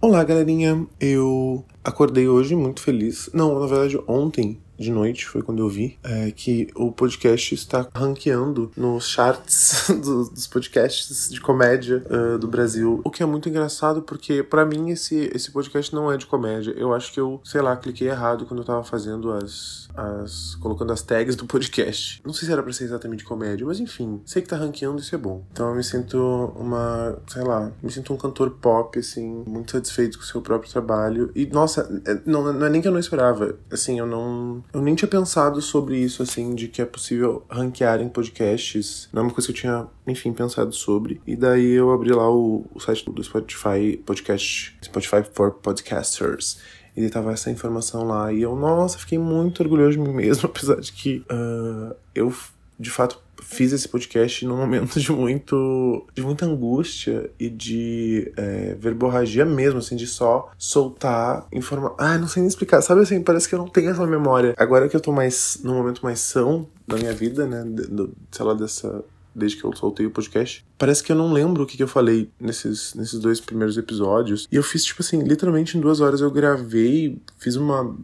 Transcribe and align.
Olá, 0.00 0.22
galerinha. 0.22 0.86
Eu 1.00 1.64
acordei 1.82 2.28
hoje 2.28 2.54
muito 2.54 2.80
feliz. 2.80 3.28
Não, 3.34 3.58
na 3.58 3.66
verdade, 3.66 3.98
ontem 4.06 4.60
de 4.78 4.90
noite 4.90 5.26
foi 5.26 5.42
quando 5.42 5.58
eu 5.58 5.68
vi 5.68 5.98
é, 6.04 6.30
que 6.30 6.68
o 6.74 6.92
podcast 6.92 7.54
está 7.54 7.88
ranqueando 7.94 8.70
nos 8.76 9.08
charts 9.08 9.88
do, 10.02 10.30
dos 10.30 10.46
podcasts 10.46 11.28
de 11.28 11.40
comédia 11.40 12.04
uh, 12.08 12.38
do 12.38 12.46
Brasil. 12.46 13.00
O 13.04 13.10
que 13.10 13.22
é 13.22 13.26
muito 13.26 13.48
engraçado 13.48 14.02
porque, 14.02 14.42
para 14.42 14.64
mim, 14.64 14.90
esse, 14.90 15.30
esse 15.34 15.50
podcast 15.50 15.92
não 15.94 16.10
é 16.10 16.16
de 16.16 16.26
comédia. 16.26 16.72
Eu 16.76 16.94
acho 16.94 17.12
que 17.12 17.18
eu, 17.18 17.40
sei 17.44 17.60
lá, 17.60 17.76
cliquei 17.76 18.08
errado 18.08 18.46
quando 18.46 18.60
eu 18.60 18.64
tava 18.64 18.84
fazendo 18.84 19.32
as. 19.32 19.88
as 19.96 20.54
colocando 20.56 20.92
as 20.92 21.02
tags 21.02 21.34
do 21.34 21.46
podcast. 21.46 22.22
Não 22.24 22.32
sei 22.32 22.46
se 22.46 22.52
era 22.52 22.62
pra 22.62 22.72
ser 22.72 22.84
exatamente 22.84 23.24
comédia, 23.24 23.66
mas 23.66 23.80
enfim, 23.80 24.20
sei 24.24 24.42
que 24.42 24.48
tá 24.48 24.56
ranqueando 24.56 25.00
isso 25.00 25.14
é 25.14 25.18
bom. 25.18 25.44
Então 25.50 25.70
eu 25.70 25.74
me 25.74 25.82
sinto 25.82 26.18
uma. 26.56 27.18
sei 27.26 27.42
lá, 27.42 27.72
me 27.82 27.90
sinto 27.90 28.12
um 28.12 28.16
cantor 28.16 28.50
pop, 28.50 28.98
assim, 28.98 29.42
muito 29.46 29.72
satisfeito 29.72 30.18
com 30.18 30.24
o 30.24 30.26
seu 30.26 30.40
próprio 30.40 30.70
trabalho. 30.70 31.32
E, 31.34 31.46
nossa, 31.46 32.02
é, 32.06 32.20
não, 32.24 32.52
não 32.52 32.66
é 32.66 32.70
nem 32.70 32.80
que 32.80 32.86
eu 32.86 32.92
não 32.92 33.00
esperava. 33.00 33.56
Assim, 33.70 33.98
eu 33.98 34.06
não 34.06 34.62
eu 34.72 34.82
nem 34.82 34.94
tinha 34.94 35.08
pensado 35.08 35.60
sobre 35.62 35.98
isso, 35.98 36.22
assim, 36.22 36.54
de 36.54 36.68
que 36.68 36.82
é 36.82 36.84
possível 36.84 37.44
ranquear 37.48 38.00
em 38.00 38.08
podcasts. 38.08 39.08
Não 39.12 39.22
é 39.22 39.24
uma 39.26 39.32
coisa 39.32 39.46
que 39.46 39.52
eu 39.52 39.60
tinha, 39.60 39.86
enfim, 40.06 40.32
pensado 40.32 40.72
sobre. 40.72 41.20
E 41.26 41.34
daí 41.34 41.72
eu 41.72 41.90
abri 41.92 42.12
lá 42.12 42.30
o, 42.30 42.66
o 42.74 42.80
site 42.80 43.04
do 43.10 43.24
Spotify 43.24 43.96
Podcast, 44.04 44.76
Spotify 44.82 45.22
for 45.32 45.52
Podcasters. 45.52 46.58
E 46.96 47.00
daí 47.00 47.10
tava 47.10 47.32
essa 47.32 47.50
informação 47.50 48.06
lá. 48.06 48.32
E 48.32 48.42
eu, 48.42 48.54
nossa, 48.56 48.98
fiquei 48.98 49.18
muito 49.18 49.62
orgulhoso 49.62 49.92
de 49.92 49.98
mim 49.98 50.12
mesmo, 50.12 50.46
apesar 50.50 50.80
de 50.80 50.92
que 50.92 51.24
uh, 51.30 51.94
eu, 52.14 52.32
de 52.78 52.90
fato, 52.90 53.20
fiz 53.42 53.72
esse 53.72 53.88
podcast 53.88 54.44
num 54.44 54.56
momento 54.56 55.00
de 55.00 55.10
muito 55.10 56.06
de 56.14 56.22
muita 56.22 56.46
angústia 56.46 57.30
e 57.38 57.48
de 57.48 58.32
é, 58.36 58.76
verborragia 58.78 59.44
mesmo, 59.44 59.78
assim, 59.78 59.96
de 59.96 60.06
só 60.06 60.50
soltar 60.56 61.46
informação. 61.52 61.96
Ah, 61.98 62.18
não 62.18 62.28
sei 62.28 62.42
nem 62.42 62.48
explicar. 62.48 62.80
Sabe 62.82 63.02
assim, 63.02 63.22
parece 63.22 63.48
que 63.48 63.54
eu 63.54 63.58
não 63.58 63.68
tenho 63.68 63.90
essa 63.90 64.06
memória. 64.06 64.54
Agora 64.56 64.88
que 64.88 64.96
eu 64.96 65.00
tô 65.00 65.12
mais 65.12 65.60
num 65.62 65.74
momento 65.74 66.02
mais 66.02 66.20
são 66.20 66.66
da 66.86 66.96
minha 66.96 67.12
vida, 67.12 67.46
né, 67.46 67.62
do, 67.64 68.12
sei 68.30 68.44
lá, 68.44 68.54
dessa 68.54 69.04
desde 69.34 69.56
que 69.56 69.64
eu 69.64 69.74
soltei 69.74 70.06
o 70.06 70.10
podcast. 70.10 70.64
Parece 70.78 71.02
que 71.02 71.10
eu 71.10 71.16
não 71.16 71.32
lembro 71.32 71.64
o 71.64 71.66
que, 71.66 71.76
que 71.76 71.82
eu 71.82 71.88
falei 71.88 72.30
nesses, 72.40 72.94
nesses 72.94 73.18
dois 73.18 73.40
primeiros 73.40 73.76
episódios. 73.76 74.48
E 74.50 74.56
eu 74.56 74.62
fiz, 74.62 74.84
tipo 74.84 75.02
assim, 75.02 75.22
literalmente 75.22 75.76
em 75.76 75.80
duas 75.80 76.00
horas 76.00 76.20
eu 76.20 76.30
gravei, 76.30 77.18
fiz 77.36 77.56
uma, 77.56 77.96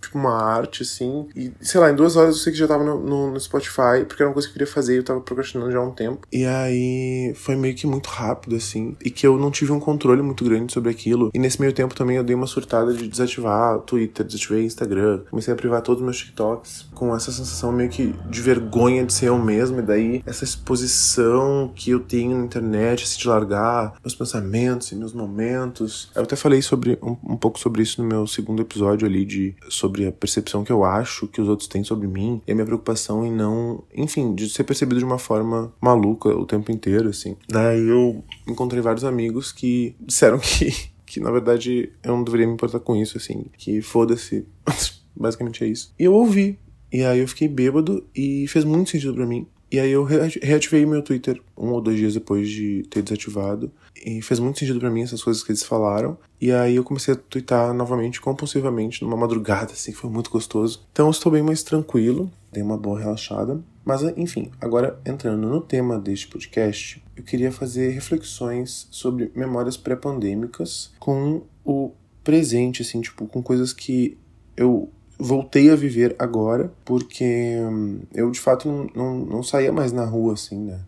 tipo, 0.00 0.16
uma 0.16 0.32
arte, 0.32 0.82
assim. 0.82 1.26
E, 1.34 1.52
sei 1.60 1.80
lá, 1.80 1.90
em 1.90 1.96
duas 1.96 2.16
horas 2.16 2.36
eu 2.36 2.40
sei 2.42 2.52
que 2.52 2.58
já 2.58 2.68
tava 2.68 2.84
no, 2.84 3.00
no, 3.00 3.32
no 3.32 3.40
Spotify, 3.40 4.04
porque 4.06 4.22
era 4.22 4.28
uma 4.28 4.34
coisa 4.34 4.46
que 4.46 4.52
eu 4.52 4.58
queria 4.58 4.72
fazer 4.72 4.94
e 4.94 4.96
eu 4.98 5.02
tava 5.02 5.20
procrastinando 5.20 5.70
já 5.72 5.78
há 5.78 5.82
um 5.82 5.90
tempo. 5.90 6.26
E 6.32 6.44
aí 6.44 7.32
foi 7.34 7.56
meio 7.56 7.74
que 7.74 7.86
muito 7.86 8.08
rápido, 8.08 8.54
assim. 8.54 8.96
E 9.04 9.10
que 9.10 9.26
eu 9.26 9.36
não 9.36 9.50
tive 9.50 9.72
um 9.72 9.80
controle 9.80 10.22
muito 10.22 10.44
grande 10.44 10.72
sobre 10.72 10.90
aquilo. 10.90 11.30
E 11.34 11.38
nesse 11.38 11.60
meio 11.60 11.72
tempo 11.72 11.94
também 11.94 12.16
eu 12.16 12.24
dei 12.24 12.36
uma 12.36 12.46
surtada 12.46 12.94
de 12.94 13.08
desativar 13.08 13.80
Twitter, 13.80 14.24
desativei 14.24 14.64
Instagram. 14.64 15.22
Comecei 15.28 15.52
a 15.52 15.56
privar 15.56 15.82
todos 15.82 16.00
os 16.00 16.04
meus 16.04 16.18
TikToks 16.18 16.86
com 16.94 17.14
essa 17.14 17.32
sensação 17.32 17.72
meio 17.72 17.90
que 17.90 18.14
de 18.30 18.40
vergonha 18.40 19.04
de 19.04 19.12
ser 19.12 19.26
eu 19.26 19.38
mesmo. 19.38 19.80
E 19.80 19.82
daí 19.82 20.22
essa 20.24 20.45
exposição 20.46 21.70
que 21.74 21.90
eu 21.90 22.00
tenho 22.00 22.36
na 22.38 22.44
internet, 22.44 23.04
assim, 23.04 23.18
de 23.18 23.28
largar 23.28 23.94
meus 24.02 24.14
pensamentos 24.14 24.90
e 24.92 24.96
meus 24.96 25.12
momentos. 25.12 26.10
Eu 26.14 26.22
até 26.22 26.36
falei 26.36 26.62
sobre 26.62 26.98
um, 27.02 27.16
um, 27.32 27.36
pouco 27.36 27.58
sobre 27.58 27.82
isso 27.82 28.02
no 28.02 28.08
meu 28.08 28.26
segundo 28.26 28.62
episódio 28.62 29.06
ali, 29.06 29.24
de 29.24 29.54
sobre 29.68 30.06
a 30.06 30.12
percepção 30.12 30.64
que 30.64 30.72
eu 30.72 30.84
acho 30.84 31.26
que 31.26 31.40
os 31.40 31.48
outros 31.48 31.68
têm 31.68 31.84
sobre 31.84 32.06
mim 32.06 32.40
e 32.46 32.52
a 32.52 32.54
minha 32.54 32.66
preocupação 32.66 33.24
em 33.24 33.32
não, 33.32 33.84
enfim, 33.94 34.34
de 34.34 34.48
ser 34.48 34.64
percebido 34.64 34.98
de 34.98 35.04
uma 35.04 35.18
forma 35.18 35.72
maluca 35.80 36.28
o 36.28 36.46
tempo 36.46 36.70
inteiro, 36.72 37.08
assim. 37.08 37.36
Daí 37.48 37.86
eu 37.88 38.24
encontrei 38.46 38.80
vários 38.80 39.04
amigos 39.04 39.52
que 39.52 39.94
disseram 40.00 40.38
que, 40.40 40.70
que 41.04 41.20
na 41.20 41.30
verdade 41.30 41.92
eu 42.02 42.12
não 42.12 42.24
deveria 42.24 42.46
me 42.46 42.54
importar 42.54 42.80
com 42.80 42.96
isso, 42.96 43.16
assim, 43.16 43.46
que 43.58 43.82
foda-se. 43.82 44.46
Basicamente 45.18 45.64
é 45.64 45.68
isso. 45.68 45.94
E 45.98 46.04
eu 46.04 46.12
ouvi. 46.12 46.58
E 46.92 47.02
aí 47.02 47.18
eu 47.18 47.28
fiquei 47.28 47.48
bêbado 47.48 48.06
e 48.14 48.46
fez 48.48 48.64
muito 48.64 48.90
sentido 48.90 49.14
para 49.14 49.26
mim. 49.26 49.46
E 49.70 49.80
aí 49.80 49.90
eu 49.90 50.04
reativei 50.04 50.86
meu 50.86 51.02
Twitter 51.02 51.40
um 51.56 51.70
ou 51.70 51.80
dois 51.80 51.96
dias 51.96 52.14
depois 52.14 52.48
de 52.48 52.84
ter 52.88 53.02
desativado. 53.02 53.70
E 54.04 54.22
fez 54.22 54.38
muito 54.38 54.58
sentido 54.58 54.78
para 54.78 54.90
mim 54.90 55.02
essas 55.02 55.22
coisas 55.22 55.42
que 55.42 55.50
eles 55.50 55.64
falaram. 55.64 56.16
E 56.40 56.52
aí 56.52 56.76
eu 56.76 56.84
comecei 56.84 57.14
a 57.14 57.16
twittar 57.16 57.74
novamente, 57.74 58.20
compulsivamente, 58.20 59.02
numa 59.02 59.16
madrugada, 59.16 59.72
assim, 59.72 59.92
foi 59.92 60.08
muito 60.08 60.30
gostoso. 60.30 60.86
Então 60.92 61.06
eu 61.06 61.10
estou 61.10 61.32
bem 61.32 61.42
mais 61.42 61.62
tranquilo, 61.62 62.30
dei 62.52 62.62
uma 62.62 62.76
boa 62.76 63.00
relaxada. 63.00 63.60
Mas 63.84 64.02
enfim, 64.16 64.50
agora 64.60 65.00
entrando 65.04 65.48
no 65.48 65.60
tema 65.60 65.98
deste 65.98 66.28
podcast, 66.28 67.02
eu 67.16 67.22
queria 67.22 67.50
fazer 67.50 67.90
reflexões 67.90 68.86
sobre 68.90 69.30
memórias 69.34 69.76
pré-pandêmicas 69.76 70.92
com 70.98 71.42
o 71.64 71.92
presente, 72.22 72.82
assim, 72.82 73.00
tipo, 73.00 73.26
com 73.26 73.42
coisas 73.42 73.72
que 73.72 74.18
eu 74.56 74.90
voltei 75.18 75.70
a 75.70 75.76
viver 75.76 76.14
agora, 76.18 76.72
porque 76.84 77.56
hum, 77.60 78.00
eu 78.14 78.30
de 78.30 78.40
fato 78.40 78.68
não, 78.68 78.86
não, 78.94 79.18
não 79.18 79.42
saía 79.42 79.72
mais 79.72 79.92
na 79.92 80.04
rua 80.04 80.34
assim, 80.34 80.58
né? 80.58 80.80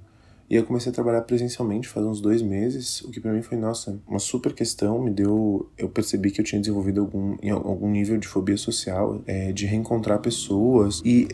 E 0.51 0.57
eu 0.57 0.65
comecei 0.65 0.91
a 0.91 0.95
trabalhar 0.95 1.21
presencialmente 1.23 1.87
faz 1.87 2.07
uns 2.07 2.21
dois 2.21 2.41
meses, 2.41 3.03
o 3.03 3.11
que 3.11 3.21
para 3.21 3.33
mim 3.33 3.43
foi, 3.43 3.59
nossa, 3.59 4.01
uma 4.09 4.19
super 4.19 4.55
questão. 4.55 4.99
Me 4.99 5.11
deu. 5.11 5.71
Eu 5.77 5.91
percebi 5.91 6.31
que 6.31 6.41
eu 6.41 6.45
tinha 6.45 6.59
desenvolvido 6.59 7.01
algum, 7.01 7.37
algum 7.53 7.91
nível 7.91 8.17
de 8.17 8.27
fobia 8.27 8.57
social, 8.57 9.21
é, 9.27 9.53
de 9.53 9.67
reencontrar 9.67 10.21
pessoas. 10.21 11.03
E, 11.05 11.29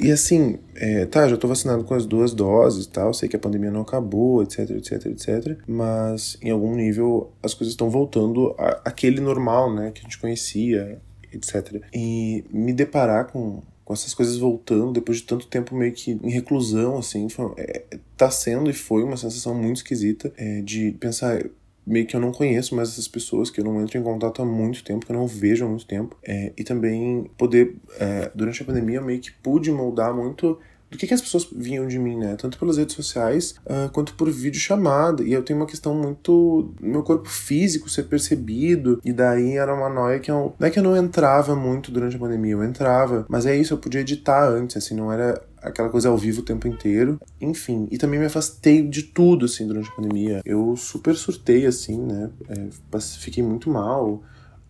e, 0.00 0.08
e 0.08 0.12
assim, 0.12 0.58
é, 0.74 1.06
tá, 1.06 1.26
já 1.26 1.36
tô 1.38 1.48
vacinado 1.48 1.82
com 1.84 1.94
as 1.94 2.04
duas 2.04 2.34
doses 2.34 2.84
e 2.84 2.90
tal, 2.90 3.14
sei 3.14 3.26
que 3.26 3.36
a 3.36 3.38
pandemia 3.38 3.70
não 3.70 3.80
acabou, 3.80 4.42
etc, 4.42 4.70
etc, 4.70 5.06
etc. 5.06 5.58
Mas 5.66 6.36
em 6.42 6.50
algum 6.50 6.74
nível 6.74 7.32
as 7.42 7.54
coisas 7.54 7.72
estão 7.72 7.88
voltando 7.88 8.54
àquele 8.84 9.20
normal, 9.20 9.74
né, 9.74 9.92
que 9.92 10.00
a 10.00 10.02
gente 10.02 10.18
conhecia 10.18 11.00
etc. 11.32 11.82
E 11.92 12.44
me 12.50 12.72
deparar 12.72 13.26
com, 13.26 13.62
com 13.84 13.92
essas 13.92 14.14
coisas 14.14 14.36
voltando 14.36 14.92
depois 14.92 15.18
de 15.18 15.24
tanto 15.24 15.46
tempo 15.46 15.74
meio 15.74 15.92
que 15.92 16.12
em 16.22 16.30
reclusão, 16.30 16.98
assim, 16.98 17.28
foi, 17.28 17.52
é, 17.56 17.84
tá 18.16 18.30
sendo 18.30 18.70
e 18.70 18.72
foi 18.72 19.02
uma 19.02 19.16
sensação 19.16 19.54
muito 19.54 19.76
esquisita 19.76 20.32
é, 20.36 20.60
de 20.60 20.92
pensar 20.92 21.44
meio 21.88 22.06
que 22.06 22.14
eu 22.14 22.20
não 22.20 22.30
conheço 22.30 22.76
mais 22.76 22.90
essas 22.90 23.08
pessoas, 23.08 23.50
que 23.50 23.60
eu 23.60 23.64
não 23.64 23.80
entro 23.80 23.98
em 23.98 24.02
contato 24.02 24.42
há 24.42 24.44
muito 24.44 24.84
tempo, 24.84 25.06
que 25.06 25.10
eu 25.10 25.16
não 25.16 25.26
vejo 25.26 25.64
há 25.64 25.68
muito 25.68 25.86
tempo. 25.86 26.16
É, 26.22 26.52
e 26.56 26.62
também 26.62 27.30
poder, 27.38 27.76
é, 27.98 28.30
durante 28.34 28.62
a 28.62 28.66
pandemia, 28.66 28.96
eu 28.98 29.04
meio 29.04 29.20
que 29.20 29.32
pude 29.32 29.72
moldar 29.72 30.14
muito 30.14 30.58
do 30.90 30.96
que, 30.96 31.06
que 31.06 31.14
as 31.14 31.20
pessoas 31.20 31.46
vinham 31.52 31.86
de 31.86 31.98
mim, 31.98 32.16
né? 32.16 32.36
Tanto 32.36 32.58
pelas 32.58 32.78
redes 32.78 32.94
sociais 32.94 33.54
uh, 33.66 33.90
quanto 33.90 34.14
por 34.14 34.30
vídeo 34.30 34.58
chamada. 34.58 35.22
E 35.22 35.32
eu 35.32 35.42
tenho 35.42 35.58
uma 35.58 35.66
questão 35.66 35.94
muito. 35.94 36.74
meu 36.80 37.02
corpo 37.02 37.28
físico 37.28 37.88
ser 37.90 38.04
percebido. 38.04 39.00
E 39.04 39.12
daí 39.12 39.56
era 39.56 39.74
uma 39.74 39.88
noia 39.88 40.18
que 40.18 40.30
eu. 40.30 40.54
Não 40.58 40.66
é 40.66 40.70
que 40.70 40.78
eu 40.78 40.82
não 40.82 40.96
entrava 40.96 41.54
muito 41.54 41.90
durante 41.90 42.16
a 42.16 42.18
pandemia, 42.18 42.52
eu 42.52 42.64
entrava. 42.64 43.26
Mas 43.28 43.44
é 43.44 43.54
isso, 43.54 43.74
eu 43.74 43.78
podia 43.78 44.00
editar 44.00 44.48
antes, 44.48 44.76
assim, 44.76 44.94
não 44.94 45.12
era 45.12 45.42
aquela 45.60 45.90
coisa 45.90 46.08
ao 46.08 46.16
vivo 46.16 46.40
o 46.40 46.44
tempo 46.44 46.66
inteiro. 46.66 47.20
Enfim, 47.40 47.86
e 47.90 47.98
também 47.98 48.18
me 48.18 48.26
afastei 48.26 48.82
de 48.82 49.02
tudo, 49.02 49.44
assim, 49.44 49.66
durante 49.66 49.90
a 49.90 49.92
pandemia. 49.92 50.40
Eu 50.44 50.74
super 50.76 51.14
surtei, 51.16 51.66
assim, 51.66 52.00
né? 52.00 52.30
É, 52.48 52.98
fiquei 53.18 53.42
muito 53.42 53.68
mal. 53.68 54.22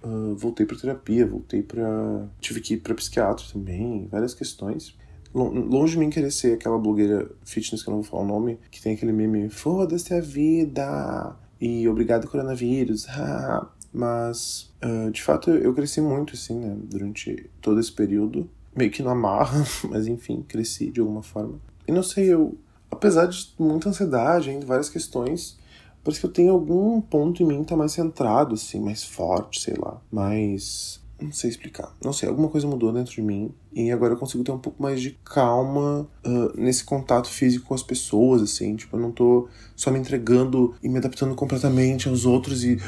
Uh, 0.03 0.35
voltei 0.37 0.65
para 0.65 0.77
terapia, 0.77 1.27
voltei 1.27 1.61
para 1.61 2.29
tive 2.41 2.61
que 2.61 2.75
ir 2.75 2.77
para 2.77 2.95
psiquiatra 2.95 3.45
também, 3.53 4.06
várias 4.09 4.33
questões 4.33 4.97
longe 5.34 5.93
de 5.93 5.99
mim 5.99 6.11
querer 6.11 6.31
ser 6.31 6.55
aquela 6.55 6.78
blogueira 6.78 7.31
fitness 7.44 7.83
que 7.83 7.89
eu 7.89 7.94
não 7.94 8.03
vou 8.03 8.11
falar 8.11 8.22
o 8.22 8.27
nome, 8.27 8.59
que 8.71 8.81
tem 8.81 8.94
aquele 8.94 9.12
meme, 9.12 9.49
foda-se 9.49 10.15
a 10.15 10.21
vida 10.21 11.37
e 11.61 11.89
obrigado 11.89 12.28
coronavírus, 12.28 13.06
mas 13.93 14.72
uh, 14.83 15.11
de 15.11 15.22
fato 15.22 15.50
eu 15.50 15.75
cresci 15.75 16.00
muito 16.00 16.34
assim, 16.34 16.59
né, 16.59 16.77
durante 16.84 17.50
todo 17.61 17.81
esse 17.81 17.93
período, 17.93 18.49
meio 18.75 18.91
que 18.91 19.03
na 19.03 19.15
marra, 19.15 19.65
mas 19.91 20.06
enfim, 20.06 20.44
cresci 20.47 20.91
de 20.91 21.00
alguma 21.00 21.22
forma. 21.22 21.61
E 21.87 21.93
não 21.93 22.03
sei, 22.03 22.33
eu, 22.33 22.56
apesar 22.91 23.27
de 23.27 23.49
muita 23.59 23.88
ansiedade, 23.88 24.50
ainda 24.50 24.67
várias 24.67 24.88
questões, 24.88 25.59
parece 26.05 26.21
que 26.21 26.27
eu 26.27 26.33
tenho 26.33 26.53
algum 26.53 27.00
ponto 27.00 27.43
em 27.43 27.47
mim 27.47 27.62
que 27.62 27.69
tá 27.69 27.77
mais 27.77 27.93
centrado, 27.93 28.55
assim, 28.55 28.81
mais 28.81 29.03
forte, 29.03 29.61
sei 29.61 29.75
lá, 29.75 30.00
mais 30.11 31.00
não 31.20 31.32
sei 31.32 31.50
explicar. 31.50 31.94
Não 32.03 32.12
sei, 32.12 32.29
alguma 32.29 32.49
coisa 32.49 32.67
mudou 32.67 32.93
dentro 32.93 33.12
de 33.12 33.23
mim 33.23 33.53
e 33.73 33.91
agora 33.91 34.15
eu 34.15 34.17
consigo 34.17 34.44
ter 34.44 34.53
um 34.53 34.59
pouco 34.59 34.81
mais 34.81 35.00
de 35.00 35.19
calma 35.25 36.09
uh, 36.25 36.61
nesse 36.61 36.85
contato 36.85 37.29
físico 37.29 37.67
com 37.67 37.75
as 37.75 37.82
pessoas, 37.82 38.41
assim. 38.43 38.76
Tipo, 38.76 38.97
eu 38.97 39.00
não 39.00 39.11
tô 39.11 39.49
só 39.75 39.91
me 39.91 39.99
entregando 39.99 40.75
e 40.82 40.88
me 40.88 40.99
adaptando 40.99 41.35
completamente 41.35 42.09
aos 42.09 42.25
outros 42.25 42.65
e. 42.65 42.79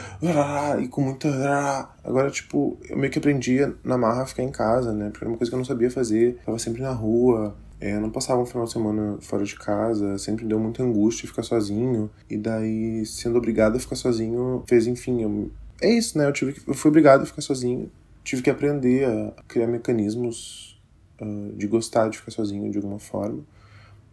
e 0.80 0.88
com 0.88 1.02
muita. 1.02 1.90
Agora, 2.04 2.30
tipo, 2.30 2.78
eu 2.88 2.96
meio 2.96 3.12
que 3.12 3.18
aprendi 3.18 3.58
na 3.84 3.98
marra 3.98 4.22
a 4.22 4.26
ficar 4.26 4.42
em 4.42 4.50
casa, 4.50 4.92
né? 4.92 5.10
Porque 5.10 5.24
era 5.24 5.30
uma 5.30 5.38
coisa 5.38 5.50
que 5.50 5.54
eu 5.54 5.58
não 5.58 5.64
sabia 5.64 5.90
fazer. 5.90 6.38
tava 6.44 6.58
sempre 6.58 6.82
na 6.82 6.92
rua. 6.92 7.56
É, 7.80 7.94
eu 7.94 8.00
não 8.00 8.10
passava 8.10 8.42
um 8.42 8.46
final 8.46 8.66
de 8.66 8.72
semana 8.72 9.16
fora 9.22 9.42
de 9.42 9.56
casa, 9.56 10.18
sempre 10.18 10.44
deu 10.44 10.60
muita 10.60 10.82
angústia 10.82 11.26
ficar 11.26 11.42
sozinho. 11.42 12.10
E 12.28 12.36
daí, 12.36 13.06
sendo 13.06 13.38
obrigado 13.38 13.76
a 13.76 13.80
ficar 13.80 13.96
sozinho, 13.96 14.62
fez, 14.66 14.86
enfim, 14.86 15.22
eu... 15.22 15.50
é 15.80 15.90
isso, 15.90 16.18
né? 16.18 16.26
Eu, 16.26 16.32
tive 16.32 16.52
que... 16.52 16.68
eu 16.68 16.74
fui 16.74 16.90
obrigado 16.90 17.22
a 17.22 17.26
ficar 17.26 17.40
sozinho 17.40 17.90
tive 18.24 18.42
que 18.42 18.50
aprender 18.50 19.04
a 19.06 19.42
criar 19.48 19.66
mecanismos 19.66 20.80
uh, 21.20 21.52
de 21.56 21.66
gostar 21.66 22.08
de 22.08 22.18
ficar 22.18 22.30
sozinho 22.30 22.70
de 22.70 22.78
alguma 22.78 22.98
forma. 22.98 23.44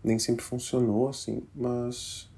Nem 0.03 0.19
sempre 0.19 0.43
funcionou 0.43 1.09
assim, 1.09 1.43
mas 1.55 2.29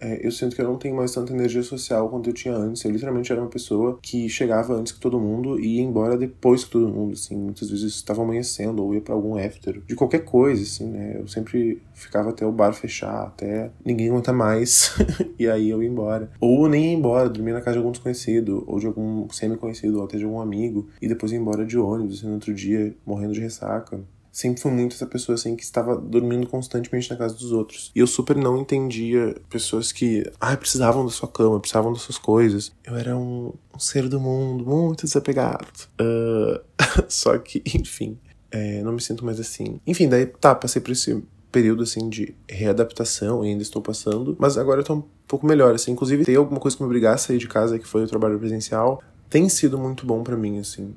é, 0.00 0.26
eu 0.26 0.30
sinto 0.30 0.56
que 0.56 0.62
eu 0.62 0.66
não 0.66 0.76
tenho 0.76 0.96
mais 0.96 1.12
tanta 1.12 1.32
energia 1.32 1.62
social 1.62 2.08
quanto 2.08 2.30
eu 2.30 2.32
tinha 2.32 2.54
antes. 2.54 2.82
Eu 2.84 2.90
literalmente 2.90 3.30
era 3.30 3.40
uma 3.40 3.50
pessoa 3.50 3.98
que 4.00 4.28
chegava 4.28 4.74
antes 4.74 4.92
que 4.92 5.00
todo 5.00 5.20
mundo 5.20 5.60
e 5.60 5.76
ia 5.76 5.82
embora 5.82 6.16
depois 6.16 6.64
que 6.64 6.70
todo 6.70 6.88
mundo, 6.88 7.12
assim. 7.12 7.36
Muitas 7.36 7.70
vezes 7.70 7.94
estava 7.94 8.22
amanhecendo 8.22 8.82
ou 8.82 8.94
ia 8.94 9.00
para 9.00 9.14
algum 9.14 9.36
after, 9.36 9.82
de 9.86 9.94
qualquer 9.94 10.24
coisa, 10.24 10.62
assim, 10.62 10.88
né? 10.88 11.16
Eu 11.18 11.28
sempre 11.28 11.82
ficava 11.92 12.30
até 12.30 12.46
o 12.46 12.52
bar 12.52 12.72
fechar, 12.72 13.24
até 13.24 13.70
ninguém 13.84 14.08
aguentar 14.08 14.34
mais, 14.34 14.94
e 15.38 15.46
aí 15.46 15.68
eu 15.68 15.82
ia 15.82 15.88
embora. 15.88 16.30
Ou 16.40 16.68
nem 16.68 16.92
ia 16.92 16.96
embora, 16.96 17.28
dormia 17.28 17.54
na 17.54 17.60
casa 17.60 17.74
de 17.74 17.78
algum 17.78 17.92
desconhecido, 17.92 18.64
ou 18.66 18.78
de 18.78 18.86
algum 18.86 19.28
semi-conhecido, 19.30 19.98
ou 19.98 20.04
até 20.04 20.16
de 20.16 20.24
algum 20.24 20.40
amigo, 20.40 20.88
e 21.00 21.06
depois 21.06 21.30
ia 21.32 21.38
embora 21.38 21.66
de 21.66 21.78
ônibus, 21.78 22.18
assim, 22.18 22.26
no 22.26 22.34
outro 22.34 22.54
dia, 22.54 22.94
morrendo 23.04 23.34
de 23.34 23.40
ressaca 23.40 24.00
sempre 24.32 24.60
fui 24.60 24.70
muito 24.70 24.94
essa 24.94 25.06
pessoa 25.06 25.34
assim 25.34 25.56
que 25.56 25.62
estava 25.62 25.96
dormindo 25.96 26.46
constantemente 26.46 27.10
na 27.10 27.16
casa 27.16 27.34
dos 27.34 27.52
outros. 27.52 27.90
E 27.94 28.00
eu 28.00 28.06
super 28.06 28.36
não 28.36 28.58
entendia 28.58 29.36
pessoas 29.48 29.92
que, 29.92 30.30
ah, 30.40 30.56
precisavam 30.56 31.04
da 31.04 31.10
sua 31.10 31.28
cama, 31.28 31.60
precisavam 31.60 31.92
das 31.92 32.02
suas 32.02 32.18
coisas. 32.18 32.72
Eu 32.84 32.96
era 32.96 33.16
um, 33.16 33.52
um 33.74 33.78
ser 33.78 34.08
do 34.08 34.20
mundo 34.20 34.64
muito 34.64 35.04
desapegado. 35.04 35.66
Uh, 36.00 36.60
só 37.08 37.36
que, 37.38 37.62
enfim, 37.66 38.18
é, 38.50 38.82
não 38.82 38.92
me 38.92 39.00
sinto 39.00 39.24
mais 39.24 39.40
assim. 39.40 39.80
Enfim, 39.86 40.08
daí 40.08 40.26
tá, 40.26 40.54
passei 40.54 40.80
por 40.80 40.92
esse 40.92 41.22
período 41.50 41.82
assim 41.82 42.08
de 42.08 42.34
readaptação 42.48 43.44
e 43.44 43.48
ainda 43.48 43.62
estou 43.62 43.82
passando, 43.82 44.36
mas 44.38 44.56
agora 44.56 44.80
eu 44.80 44.84
tô 44.84 44.94
um 44.94 45.04
pouco 45.26 45.46
melhor 45.46 45.74
assim. 45.74 45.92
Inclusive, 45.92 46.24
tem 46.24 46.36
alguma 46.36 46.60
coisa 46.60 46.76
que 46.76 46.82
me 46.82 46.86
obrigasse 46.86 47.24
a 47.24 47.26
sair 47.28 47.38
de 47.38 47.48
casa 47.48 47.78
que 47.78 47.86
foi 47.86 48.04
o 48.04 48.06
trabalho 48.06 48.38
presencial 48.38 49.02
tem 49.30 49.48
sido 49.48 49.78
muito 49.78 50.04
bom 50.04 50.24
para 50.24 50.36
mim, 50.36 50.58
assim. 50.58 50.92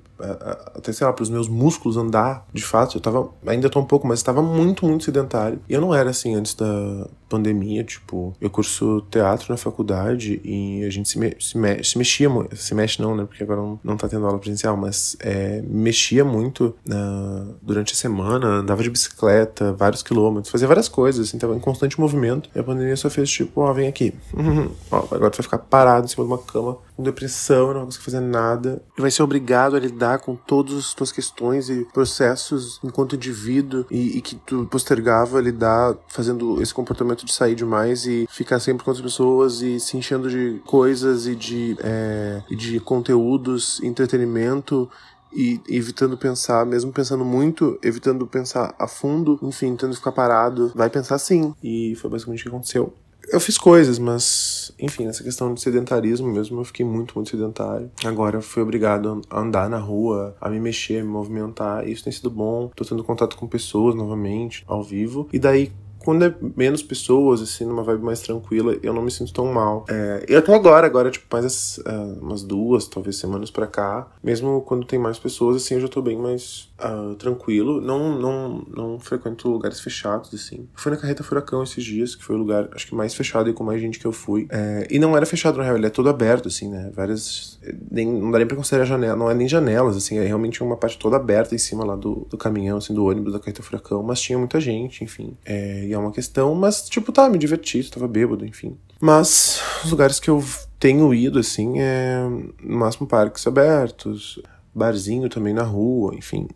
Até, 0.75 0.91
sei 0.91 1.05
lá, 1.05 1.13
pros 1.13 1.29
meus 1.29 1.47
músculos 1.47 1.95
andar, 1.95 2.47
de 2.51 2.63
fato, 2.63 2.97
eu 2.97 3.01
tava. 3.01 3.29
Ainda 3.45 3.69
tô 3.69 3.79
um 3.79 3.85
pouco, 3.85 4.07
mas 4.07 4.19
estava 4.19 4.41
muito, 4.41 4.85
muito 4.87 5.03
sedentário. 5.03 5.61
E 5.69 5.73
eu 5.73 5.79
não 5.79 5.93
era 5.93 6.09
assim 6.09 6.33
antes 6.33 6.55
da 6.55 7.07
pandemia, 7.33 7.83
tipo, 7.83 8.35
eu 8.39 8.47
curso 8.47 9.01
teatro 9.09 9.47
na 9.49 9.57
faculdade 9.57 10.39
e 10.43 10.83
a 10.85 10.89
gente 10.91 11.09
se, 11.09 11.17
me, 11.17 11.35
se, 11.39 11.57
me, 11.57 11.83
se 11.83 11.97
mexia. 11.97 12.29
Se 12.53 12.75
mexe 12.75 13.01
não, 13.01 13.15
né? 13.15 13.25
Porque 13.25 13.41
agora 13.41 13.59
não, 13.59 13.79
não 13.83 13.97
tá 13.97 14.07
tendo 14.07 14.23
aula 14.27 14.37
presencial, 14.37 14.77
mas 14.77 15.17
é, 15.19 15.63
mexia 15.67 16.23
muito 16.23 16.75
uh, 16.87 17.55
durante 17.59 17.93
a 17.93 17.95
semana, 17.95 18.47
andava 18.59 18.83
de 18.83 18.89
bicicleta, 18.89 19.73
vários 19.73 20.03
quilômetros, 20.03 20.51
fazia 20.51 20.67
várias 20.67 20.87
coisas, 20.87 21.27
assim, 21.27 21.39
tava 21.39 21.55
em 21.55 21.59
constante 21.59 21.99
movimento. 21.99 22.49
E 22.55 22.59
a 22.59 22.63
pandemia 22.63 22.95
só 22.95 23.09
fez 23.09 23.31
tipo, 23.31 23.61
ó, 23.61 23.71
oh, 23.71 23.73
vem 23.73 23.87
aqui. 23.87 24.13
ó, 24.91 24.97
agora 24.97 25.31
tu 25.31 25.37
vai 25.37 25.43
ficar 25.43 25.57
parado 25.57 26.05
em 26.05 26.09
cima 26.09 26.23
de 26.23 26.31
uma 26.31 26.37
cama 26.37 26.77
com 26.95 27.01
depressão, 27.01 27.67
não 27.67 27.73
vai 27.73 27.85
conseguir 27.85 28.05
fazer 28.05 28.19
nada. 28.19 28.81
E 28.95 29.01
vai 29.01 29.09
ser 29.09 29.23
obrigado 29.23 29.75
a 29.75 29.79
lidar 29.79 30.19
com 30.19 30.35
todas 30.35 30.75
as 30.75 30.93
tuas 30.93 31.11
questões 31.11 31.69
e 31.69 31.85
processos 31.85 32.79
enquanto 32.83 33.15
indivíduo 33.15 33.85
e, 33.89 34.17
e 34.17 34.21
que 34.21 34.35
tu 34.35 34.67
postergava 34.67 35.41
lidar 35.41 35.95
fazendo 36.07 36.61
esse 36.61 36.73
comportamento 36.73 37.22
de 37.25 37.33
sair 37.33 37.55
demais 37.55 38.05
e 38.05 38.27
ficar 38.29 38.59
sempre 38.59 38.83
com 38.83 38.91
as 38.91 39.01
pessoas 39.01 39.61
e 39.61 39.79
se 39.79 39.97
enchendo 39.97 40.29
de 40.29 40.61
coisas 40.65 41.27
e 41.27 41.35
de, 41.35 41.75
é, 41.79 42.41
de 42.55 42.79
conteúdos, 42.79 43.81
entretenimento 43.83 44.89
e 45.31 45.59
evitando 45.67 46.17
pensar, 46.17 46.65
mesmo 46.65 46.91
pensando 46.91 47.25
muito, 47.25 47.79
evitando 47.81 48.27
pensar 48.27 48.75
a 48.77 48.87
fundo, 48.87 49.39
enfim, 49.41 49.71
tentando 49.71 49.95
ficar 49.95 50.11
parado, 50.11 50.71
vai 50.75 50.89
pensar 50.89 51.17
sim. 51.17 51.53
E 51.63 51.95
foi 51.95 52.09
basicamente 52.09 52.41
o 52.41 52.43
que 52.43 52.49
aconteceu 52.49 52.93
eu 53.31 53.39
fiz 53.39 53.57
coisas, 53.57 53.97
mas, 53.99 54.71
enfim, 54.79 55.07
essa 55.07 55.23
questão 55.23 55.53
de 55.53 55.61
sedentarismo 55.61 56.27
mesmo, 56.27 56.59
eu 56.59 56.65
fiquei 56.65 56.85
muito, 56.85 57.15
muito 57.15 57.29
sedentário. 57.29 57.89
Agora 58.03 58.37
eu 58.37 58.41
fui 58.41 58.61
obrigado 58.61 59.21
a 59.29 59.39
andar 59.39 59.69
na 59.69 59.77
rua, 59.77 60.35
a 60.39 60.49
me 60.49 60.59
mexer, 60.59 60.99
a 60.99 61.03
me 61.03 61.09
movimentar, 61.09 61.87
isso 61.87 62.03
tem 62.03 62.11
sido 62.11 62.29
bom. 62.29 62.69
Tô 62.75 62.83
tendo 62.83 63.03
contato 63.03 63.37
com 63.37 63.47
pessoas 63.47 63.95
novamente, 63.95 64.63
ao 64.67 64.83
vivo. 64.83 65.27
E 65.31 65.39
daí, 65.39 65.71
quando 66.03 66.25
é 66.25 66.35
menos 66.55 66.83
pessoas, 66.83 67.41
assim, 67.41 67.65
numa 67.65 67.83
vibe 67.83 68.03
mais 68.03 68.19
tranquila, 68.19 68.75
eu 68.83 68.93
não 68.93 69.01
me 69.01 69.11
sinto 69.11 69.33
tão 69.33 69.51
mal. 69.51 69.85
É, 69.89 70.25
e 70.29 70.35
até 70.35 70.53
agora, 70.53 70.85
agora, 70.85 71.09
tipo, 71.09 71.25
mais 71.31 71.77
uh, 71.79 72.19
umas 72.21 72.43
duas, 72.43 72.87
talvez 72.87 73.17
semanas 73.17 73.49
pra 73.49 73.67
cá, 73.67 74.07
mesmo 74.23 74.61
quando 74.61 74.85
tem 74.85 74.99
mais 74.99 75.17
pessoas, 75.17 75.57
assim, 75.57 75.75
eu 75.75 75.81
já 75.81 75.87
tô 75.87 76.01
bem 76.01 76.17
mais 76.17 76.69
uh, 76.79 77.15
tranquilo. 77.15 77.81
Não, 77.81 78.19
não, 78.19 78.65
não 78.75 78.99
frequento 78.99 79.49
lugares 79.49 79.79
fechados, 79.79 80.33
assim. 80.33 80.67
fui 80.73 80.91
na 80.91 80.97
Carreta 80.97 81.23
Furacão 81.23 81.63
esses 81.63 81.83
dias, 81.83 82.15
que 82.15 82.23
foi 82.23 82.35
o 82.35 82.39
lugar, 82.39 82.69
acho 82.73 82.87
que 82.87 82.95
mais 82.95 83.13
fechado 83.13 83.49
e 83.49 83.53
com 83.53 83.63
mais 83.63 83.81
gente 83.81 83.99
que 83.99 84.05
eu 84.05 84.11
fui. 84.11 84.47
É, 84.49 84.87
e 84.89 84.99
não 84.99 85.15
era 85.15 85.25
fechado, 85.25 85.57
na 85.57 85.63
real, 85.63 85.77
ele 85.77 85.87
é 85.87 85.89
todo 85.89 86.09
aberto, 86.09 86.47
assim, 86.47 86.69
né? 86.69 86.91
Várias. 86.93 87.59
Nem, 87.89 88.07
não 88.07 88.31
dá 88.31 88.37
nem 88.37 88.47
pra 88.47 88.57
considerar 88.57 88.85
janela, 88.85 89.15
não 89.15 89.29
é 89.29 89.33
nem 89.33 89.47
janelas, 89.47 89.95
assim, 89.95 90.17
é 90.17 90.25
realmente 90.25 90.61
uma 90.61 90.75
parte 90.75 90.97
toda 90.97 91.15
aberta 91.15 91.55
em 91.55 91.57
cima 91.57 91.85
lá 91.85 91.95
do, 91.95 92.27
do 92.29 92.37
caminhão, 92.37 92.77
assim, 92.77 92.93
do 92.93 93.05
ônibus 93.05 93.33
da 93.33 93.39
Carreta 93.39 93.63
Furacão, 93.63 94.03
mas 94.03 94.19
tinha 94.19 94.37
muita 94.37 94.59
gente, 94.59 95.03
enfim. 95.03 95.37
É, 95.45 95.85
é 95.93 95.97
uma 95.97 96.11
questão, 96.11 96.53
mas, 96.55 96.87
tipo, 96.89 97.11
tá, 97.11 97.29
me 97.29 97.37
diverti, 97.37 97.89
tava 97.89 98.07
bêbado, 98.07 98.45
enfim. 98.45 98.77
Mas 98.99 99.61
os 99.83 99.91
lugares 99.91 100.19
que 100.19 100.29
eu 100.29 100.43
tenho 100.79 101.13
ido, 101.13 101.39
assim, 101.39 101.79
é 101.79 102.17
no 102.61 102.77
máximo 102.77 103.07
parques 103.07 103.45
abertos, 103.45 104.41
barzinho 104.73 105.29
também 105.29 105.53
na 105.53 105.63
rua, 105.63 106.15
enfim. 106.15 106.47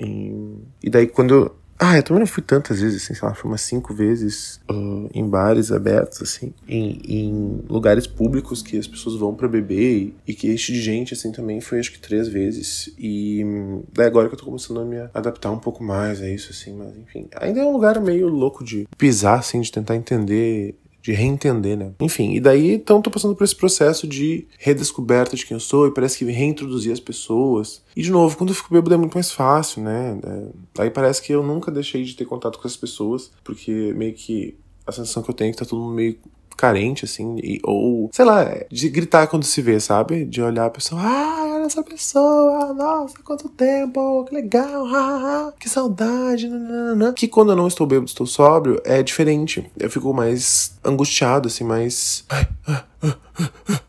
E, 0.00 0.32
e 0.82 0.90
daí 0.90 1.06
quando 1.06 1.52
ah, 1.78 1.96
eu 1.96 2.02
também 2.02 2.20
não 2.20 2.26
fui 2.26 2.42
tantas 2.42 2.80
vezes, 2.80 3.02
assim, 3.02 3.14
sei 3.14 3.28
lá, 3.28 3.34
fui 3.34 3.50
umas 3.50 3.60
cinco 3.60 3.92
vezes 3.92 4.60
uh, 4.70 5.10
em 5.12 5.28
bares 5.28 5.72
abertos, 5.72 6.22
assim, 6.22 6.52
em, 6.68 7.00
em, 7.04 7.64
lugares 7.68 8.06
públicos 8.06 8.62
que 8.62 8.78
as 8.78 8.86
pessoas 8.86 9.16
vão 9.16 9.34
para 9.34 9.48
beber 9.48 9.96
e, 9.96 10.14
e, 10.26 10.34
que 10.34 10.52
enche 10.52 10.72
de 10.72 10.80
gente, 10.80 11.14
assim, 11.14 11.32
também 11.32 11.60
foi 11.60 11.80
acho 11.80 11.92
que 11.92 11.98
três 11.98 12.28
vezes. 12.28 12.94
E 12.98 13.44
daí 13.92 14.06
agora 14.06 14.28
que 14.28 14.34
eu 14.34 14.38
tô 14.38 14.44
começando 14.44 14.80
a 14.80 14.84
me 14.84 14.98
adaptar 15.12 15.50
um 15.50 15.58
pouco 15.58 15.82
mais 15.82 16.22
a 16.22 16.28
isso, 16.28 16.50
assim, 16.52 16.76
mas 16.76 16.96
enfim. 16.96 17.28
Ainda 17.36 17.60
é 17.60 17.64
um 17.64 17.72
lugar 17.72 18.00
meio 18.00 18.28
louco 18.28 18.64
de 18.64 18.86
pisar, 18.96 19.40
assim, 19.40 19.60
de 19.60 19.72
tentar 19.72 19.96
entender 19.96 20.76
de 21.04 21.12
reentender, 21.12 21.76
né? 21.76 21.92
Enfim, 22.00 22.32
e 22.32 22.40
daí 22.40 22.72
então 22.72 23.02
tô 23.02 23.10
passando 23.10 23.36
por 23.36 23.44
esse 23.44 23.54
processo 23.54 24.06
de 24.06 24.48
redescoberta 24.58 25.36
de 25.36 25.44
quem 25.44 25.54
eu 25.54 25.60
sou 25.60 25.86
e 25.86 25.90
parece 25.92 26.16
que 26.16 26.24
reintroduzir 26.24 26.90
as 26.90 26.98
pessoas. 26.98 27.82
E 27.94 28.00
de 28.00 28.10
novo, 28.10 28.38
quando 28.38 28.50
eu 28.50 28.54
fico 28.54 28.72
bêbado 28.72 28.94
é 28.94 28.96
muito 28.96 29.12
mais 29.12 29.30
fácil, 29.30 29.82
né? 29.82 30.18
É, 30.24 30.82
aí 30.82 30.90
parece 30.90 31.20
que 31.20 31.30
eu 31.30 31.42
nunca 31.42 31.70
deixei 31.70 32.02
de 32.04 32.16
ter 32.16 32.24
contato 32.24 32.58
com 32.58 32.66
as 32.66 32.74
pessoas, 32.74 33.30
porque 33.44 33.92
meio 33.94 34.14
que 34.14 34.56
a 34.86 34.92
sensação 34.92 35.22
que 35.22 35.28
eu 35.28 35.34
tenho 35.34 35.50
é 35.50 35.52
que 35.52 35.58
tá 35.58 35.66
todo 35.66 35.82
mundo 35.82 35.94
meio 35.94 36.16
carente, 36.56 37.04
assim, 37.04 37.36
e, 37.42 37.60
ou, 37.62 38.08
sei 38.10 38.24
lá, 38.24 38.64
de 38.70 38.88
gritar 38.88 39.26
quando 39.26 39.44
se 39.44 39.60
vê, 39.60 39.78
sabe? 39.78 40.24
De 40.24 40.40
olhar 40.40 40.64
a 40.64 40.70
pessoa, 40.70 41.02
ah, 41.02 41.53
essa 41.74 41.82
pessoa, 41.82 42.72
nossa, 42.72 43.18
quanto 43.24 43.48
tempo, 43.48 44.24
que 44.24 44.34
legal, 44.34 44.86
ah, 44.86 45.52
que 45.58 45.68
saudade, 45.68 46.48
nananana. 46.48 47.12
Que 47.12 47.26
quando 47.26 47.50
eu 47.50 47.56
não 47.56 47.66
estou 47.66 47.84
bêbado, 47.84 48.06
estou 48.06 48.26
sóbrio, 48.26 48.80
é 48.84 49.02
diferente. 49.02 49.68
Eu 49.76 49.90
fico 49.90 50.14
mais 50.14 50.78
angustiado, 50.84 51.48
assim, 51.48 51.64
mais. 51.64 52.24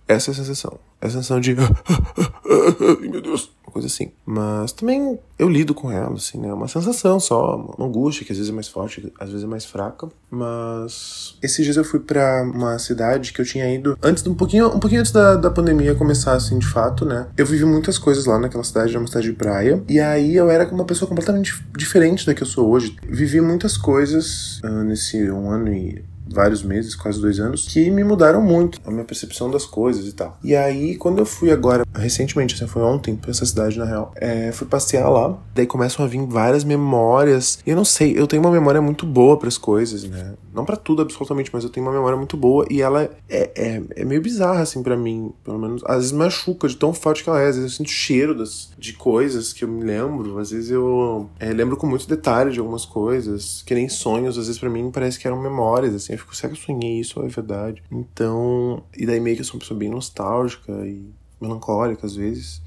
Essa 0.07 0.31
é 0.31 0.33
a 0.33 0.35
sensação. 0.35 0.79
É 0.99 1.05
a 1.05 1.09
sensação 1.09 1.39
de. 1.39 1.55
Ai, 1.55 3.07
meu 3.07 3.21
Deus 3.21 3.51
coisa 3.75 3.88
assim. 3.88 4.10
Mas 4.25 4.72
também 4.72 5.20
eu 5.38 5.50
lido 5.50 5.74
com 5.74 5.91
ela, 5.91 6.13
assim, 6.13 6.39
né? 6.39 6.48
É 6.48 6.53
uma 6.53 6.67
sensação 6.70 7.20
só, 7.20 7.58
uma 7.77 7.86
angústia 7.86 8.25
que 8.25 8.32
às 8.32 8.38
vezes 8.38 8.50
é 8.50 8.55
mais 8.55 8.70
forte, 8.70 9.12
às 9.20 9.29
vezes 9.29 9.44
é 9.44 9.48
mais 9.48 9.65
fraca. 9.65 10.08
Mas 10.32 11.38
esses 11.44 11.62
dias 11.62 11.75
eu 11.75 11.84
fui 11.84 12.00
para 12.00 12.44
uma 12.44 12.79
cidade 12.79 13.34
que 13.34 13.41
eu 13.41 13.46
tinha 13.46 13.70
ido 13.74 13.98
antes, 14.01 14.25
um 14.25 14.34
pouquinho, 14.34 14.67
um 14.67 14.79
pouquinho 14.79 15.01
antes 15.01 15.12
da, 15.12 15.36
da 15.36 15.51
pandemia 15.51 15.94
começar, 15.94 16.34
assim, 16.34 16.58
de 16.58 16.65
fato, 16.65 17.03
né? 17.03 17.27
Eu 17.36 17.46
vivi 17.46 17.65
muitas 17.65 17.98
coisas 17.98 18.25
lá 18.25 18.39
naquela 18.39 18.63
cidade, 18.63 18.91
era 18.91 19.00
uma 19.00 19.08
cidade 19.08 19.27
de 19.27 19.34
praia. 19.34 19.84
E 19.89 20.00
aí 20.00 20.38
eu 20.38 20.50
era 20.50 20.74
uma 20.74 20.86
pessoa 20.86 21.10
completamente 21.10 21.62
diferente 21.75 22.25
da 22.25 22.34
que 22.34 22.44
eu 22.44 22.48
sou 22.48 22.70
hoje. 22.70 22.96
Vivi 23.05 23.41
muitas 23.41 23.75
coisas 23.75 24.62
uh, 24.63 24.84
nesse 24.84 25.29
um 25.29 25.51
ano 25.51 25.74
e 25.74 26.01
vários 26.27 26.63
meses, 26.63 26.96
quase 26.96 27.22
dois 27.22 27.39
anos, 27.39 27.67
que 27.67 27.89
me 27.89 28.03
mudaram 28.03 28.41
muito 28.41 28.79
a 28.86 28.91
minha 28.91 29.03
percepção 29.03 29.50
das 29.50 29.65
coisas 29.65 30.08
e 30.08 30.13
tal. 30.13 30.38
E 30.44 30.55
aí, 30.55 30.96
quando 30.96 31.20
eu 31.20 31.25
fui 31.25 31.51
agora, 31.51 31.86
recentemente, 31.94 32.55
assim, 32.55 32.67
foi 32.67 32.82
ontem 32.82 33.15
pra 33.15 33.32
essa 33.32 33.46
cidade, 33.46 33.77
na 33.77 33.86
real, 33.86 34.13
é, 34.15 34.51
fui 34.51 34.67
passear 34.67 35.10
lá, 35.10 35.38
daí 35.53 35.65
começam 35.65 36.03
a 36.03 36.08
vir 36.08 36.25
várias 36.25 36.63
memórias. 36.63 37.60
E 37.65 37.70
eu 37.70 37.75
não 37.75 37.86
sei, 37.86 38.17
eu 38.17 38.27
tenho 38.27 38.41
uma 38.41 38.51
memória 38.51 38.82
muito 38.82 39.05
boa 39.05 39.38
para 39.38 39.48
as 39.48 39.58
coisas, 39.58 40.03
né? 40.03 40.34
Não 40.53 40.65
para 40.65 40.77
tudo, 40.77 41.01
absolutamente, 41.01 41.50
mas 41.53 41.63
eu 41.63 41.70
tenho 41.70 41.86
uma 41.86 41.94
memória 41.94 42.17
muito 42.17 42.38
boa 42.38 42.65
e 42.70 42.82
ela 42.82 43.03
é, 43.29 43.51
é, 43.55 43.82
é 43.98 44.05
meio 44.05 44.22
bizarra, 44.22 44.62
assim, 44.62 44.82
para 44.82 44.96
mim, 44.96 45.34
pelo 45.44 45.60
menos. 45.60 45.84
Às 45.86 45.98
vezes 45.98 46.12
machuca 46.12 46.67
de 46.67 46.77
tão 46.77 46.94
forte 46.94 47.24
que 47.24 47.29
ela 47.29 47.41
é, 47.41 47.50
às 47.50 47.55
vezes 47.55 47.72
eu 47.72 47.77
sinto 47.77 47.89
cheiro 47.89 48.36
das, 48.36 48.70
de 48.77 48.94
coisas 48.94 49.51
que 49.53 49.63
eu 49.63 49.67
me 49.67 49.84
lembro, 49.84 50.39
às 50.39 50.51
vezes 50.51 50.72
eu 50.72 51.29
é, 51.39 51.51
lembro 51.51 51.77
com 51.77 51.88
muito 51.88 52.08
detalhe 52.08 52.51
de 52.51 52.60
algumas 52.60 52.86
coisas, 52.86 53.63
que 53.65 53.75
nem 53.75 53.89
sonhos, 53.89 54.38
às 54.38 54.48
vezes 54.48 54.60
para 54.60 54.70
mim 54.70 54.89
parece 54.91 55.20
que 55.20 55.27
eram 55.27 55.41
memórias, 55.41 55.94
assim, 55.94 56.14
eu 56.15 56.19
fico, 56.19 56.36
será 56.36 56.53
que 56.53 56.60
eu 56.60 56.63
sonhei 56.63 57.00
isso 57.00 57.19
ou 57.19 57.25
é 57.25 57.29
verdade? 57.29 57.84
Então, 57.91 58.84
e 58.95 59.05
daí 59.05 59.19
meio 59.19 59.36
que 59.36 59.41
eu 59.41 59.45
sou 59.45 59.55
uma 59.55 59.60
pessoa 59.60 59.77
bem 59.77 59.89
nostálgica 59.89 60.72
e 60.86 61.10
melancólica 61.39 62.05
às 62.05 62.15
vezes. 62.15 62.62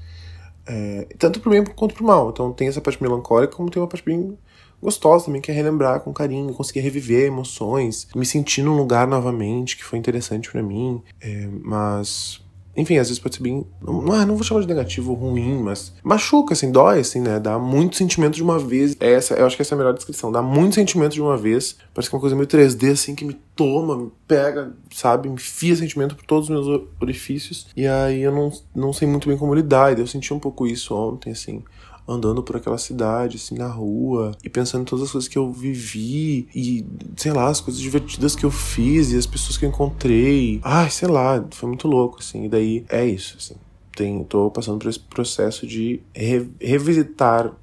É, 0.65 1.07
tanto 1.17 1.39
pro 1.39 1.49
bem 1.49 1.63
quanto 1.65 1.95
pro 1.95 2.05
mal. 2.05 2.29
Então 2.29 2.53
tem 2.53 2.67
essa 2.67 2.81
parte 2.81 3.01
melancólica, 3.01 3.55
como 3.55 3.69
tem 3.69 3.81
uma 3.81 3.87
parte 3.87 4.05
bem 4.05 4.37
gostosa 4.81 5.25
também, 5.25 5.41
que 5.41 5.51
é 5.51 5.53
relembrar 5.53 5.99
com 6.01 6.13
carinho, 6.13 6.53
conseguir 6.53 6.79
reviver 6.81 7.25
emoções, 7.25 8.07
me 8.15 8.25
sentir 8.25 8.63
num 8.63 8.77
lugar 8.77 9.07
novamente 9.07 9.75
que 9.75 9.83
foi 9.83 9.99
interessante 9.99 10.49
para 10.51 10.63
mim. 10.63 11.01
É, 11.19 11.47
mas 11.63 12.41
enfim, 12.79 12.97
às 12.97 13.09
vezes 13.09 13.19
pode 13.19 13.35
ser 13.35 13.43
bem. 13.43 13.65
Não, 13.81 14.01
não, 14.01 14.25
não 14.25 14.35
vou 14.35 14.43
chamar 14.43 14.61
de 14.61 14.67
negativo 14.67 15.13
ruim, 15.13 15.61
mas 15.61 15.93
machuca, 16.01 16.53
assim, 16.53 16.71
dói, 16.71 16.99
assim, 16.99 17.19
né? 17.19 17.37
Dá 17.37 17.59
muito 17.59 17.97
sentimento 17.97 18.35
de 18.35 18.43
uma 18.43 18.57
vez. 18.57 18.95
Essa, 19.01 19.33
eu 19.33 19.45
acho 19.45 19.57
que 19.57 19.61
essa 19.61 19.73
é 19.73 19.75
a 19.75 19.77
melhor 19.77 19.93
descrição. 19.93 20.31
Dá 20.31 20.41
muito 20.41 20.75
sentimento 20.75 21.13
de 21.13 21.21
uma 21.21 21.35
vez. 21.35 21.75
Parece 21.93 22.09
que 22.09 22.15
é 22.15 22.17
uma 22.17 22.21
coisa 22.21 22.35
meio 22.37 22.47
3D, 22.47 22.93
assim, 22.93 23.15
que 23.15 23.25
me 23.25 23.33
toma, 23.53 23.97
me 23.97 24.11
pega, 24.25 24.71
sabe? 24.93 25.27
Me 25.27 25.37
fia 25.37 25.75
sentimento 25.75 26.15
por 26.15 26.25
todos 26.25 26.49
os 26.49 26.49
meus 26.49 26.81
orifícios. 27.01 27.67
E 27.75 27.85
aí 27.85 28.21
eu 28.21 28.31
não, 28.31 28.49
não 28.73 28.93
sei 28.93 29.07
muito 29.07 29.27
bem 29.27 29.37
como 29.37 29.53
lidar. 29.53 29.97
E 29.97 30.01
eu 30.01 30.07
senti 30.07 30.33
um 30.33 30.39
pouco 30.39 30.65
isso 30.65 30.95
ontem, 30.95 31.31
assim 31.31 31.63
andando 32.09 32.41
por 32.41 32.55
aquela 32.55 32.77
cidade, 32.77 33.37
assim, 33.37 33.55
na 33.55 33.67
rua, 33.67 34.31
e 34.43 34.49
pensando 34.49 34.81
em 34.81 34.85
todas 34.85 35.05
as 35.05 35.11
coisas 35.11 35.27
que 35.27 35.37
eu 35.37 35.51
vivi, 35.51 36.47
e, 36.55 36.85
sei 37.15 37.31
lá, 37.31 37.47
as 37.47 37.61
coisas 37.61 37.79
divertidas 37.79 38.35
que 38.35 38.45
eu 38.45 38.51
fiz, 38.51 39.11
e 39.11 39.17
as 39.17 39.25
pessoas 39.25 39.57
que 39.57 39.65
eu 39.65 39.69
encontrei. 39.69 40.59
Ai, 40.63 40.89
sei 40.89 41.07
lá, 41.07 41.45
foi 41.51 41.67
muito 41.67 41.87
louco, 41.87 42.17
assim. 42.19 42.45
E 42.45 42.49
daí 42.49 42.85
é 42.89 43.05
isso, 43.05 43.35
assim. 43.37 43.55
Tem, 43.95 44.23
tô 44.23 44.49
passando 44.49 44.79
por 44.79 44.89
esse 44.89 44.99
processo 44.99 45.67
de 45.67 46.01
re 46.13 46.49
revisitar 46.59 47.53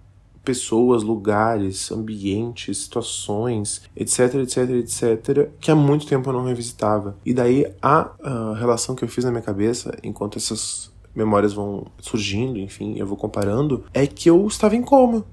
pessoas, 0.47 1.03
lugares, 1.03 1.91
ambientes, 1.91 2.79
situações, 2.79 3.83
etc, 3.97 4.37
etc, 4.37 4.71
etc, 4.71 5.51
que 5.59 5.73
há 5.73 5.75
muito 5.75 6.07
tempo 6.07 6.31
eu 6.31 6.35
não 6.35 6.45
revisitava. 6.45 7.17
E 7.27 7.35
daí 7.35 7.67
a, 7.83 8.13
a 8.23 8.55
relação 8.55 8.95
que 8.95 9.03
eu 9.03 9.09
fiz 9.09 9.25
na 9.25 9.33
minha 9.33 9.43
cabeça, 9.43 9.99
enquanto 10.05 10.39
essas 10.39 10.93
memórias 11.17 11.55
vão 11.55 11.87
surgindo, 11.99 12.59
enfim, 12.59 12.95
eu 12.99 13.07
vou 13.07 13.17
comparando, 13.17 13.85
é 13.95 14.07
que 14.07 14.29
eu 14.29 14.47
estava 14.47 14.77
em 14.77 14.83
coma. 14.83 15.25